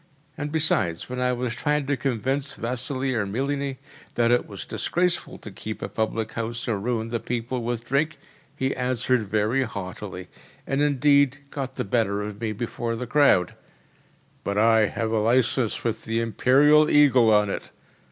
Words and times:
And, 0.35 0.51
besides, 0.51 1.07
when 1.09 1.19
I 1.19 1.31
was 1.31 1.53
trying 1.53 1.85
to 1.85 1.95
convince 1.95 2.53
Vasily 2.53 3.13
Ermiline 3.13 3.77
that 4.15 4.31
it 4.31 4.47
was 4.47 4.65
disgraceful 4.65 5.37
to 5.37 5.51
keep 5.51 5.79
a 5.83 5.87
public 5.89 6.31
house 6.31 6.67
and 6.67 6.83
ruin 6.83 7.09
the 7.09 7.19
people 7.19 7.61
with 7.61 7.85
drink, 7.85 8.17
he 8.55 8.75
answered 8.75 9.29
very 9.29 9.61
haughtily, 9.61 10.27
and 10.65 10.81
indeed 10.81 11.37
got 11.51 11.75
the 11.75 11.85
better 11.85 12.23
of 12.23 12.41
me 12.41 12.51
before 12.51 12.95
the 12.95 13.05
crowd: 13.05 13.53
‚ÄėBut 14.43 14.57
I 14.57 14.87
have 14.87 15.11
a 15.11 15.19
license 15.19 15.83
with 15.83 16.05
the 16.05 16.19
Imperial 16.19 16.89
eagle 16.89 17.31
on 17.31 17.51
it. 17.51 17.69